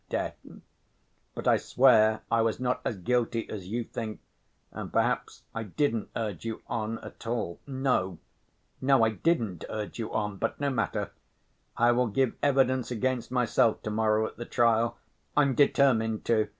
death, 0.09 0.33
but 1.35 1.47
I 1.47 1.57
swear 1.57 2.21
I 2.31 2.41
was 2.41 2.59
not 2.59 2.81
as 2.83 2.97
guilty 2.97 3.47
as 3.51 3.67
you 3.67 3.83
think, 3.83 4.19
and 4.71 4.91
perhaps 4.91 5.43
I 5.53 5.61
didn't 5.61 6.09
urge 6.15 6.43
you 6.43 6.63
on 6.65 6.97
at 7.03 7.27
all. 7.27 7.59
No, 7.67 8.17
no, 8.81 9.03
I 9.03 9.11
didn't 9.11 9.63
urge 9.69 9.99
you 9.99 10.11
on! 10.11 10.37
But 10.37 10.59
no 10.59 10.71
matter, 10.71 11.11
I 11.77 11.91
will 11.91 12.07
give 12.07 12.33
evidence 12.41 12.89
against 12.89 13.29
myself 13.29 13.83
to‐morrow 13.83 14.25
at 14.25 14.37
the 14.37 14.45
trial. 14.45 14.97
I'm 15.37 15.53
determined 15.53 16.25
to! 16.25 16.49